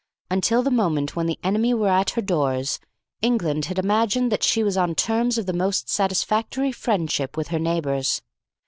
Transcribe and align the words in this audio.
Until 0.31 0.63
the 0.63 0.71
moment 0.71 1.15
when 1.15 1.27
the 1.27 1.37
enemy 1.43 1.75
were 1.75 1.87
at 1.87 2.09
her 2.17 2.23
doors, 2.23 2.79
England 3.21 3.65
had 3.65 3.77
imagined 3.77 4.31
that 4.31 4.41
she 4.41 4.63
was 4.63 4.75
on 4.75 4.95
terms 4.95 5.37
of 5.37 5.45
the 5.45 5.53
most 5.53 5.89
satisfactory 5.89 6.71
friendship 6.71 7.37
with 7.37 7.49
her 7.49 7.59
neighbours. 7.59 8.23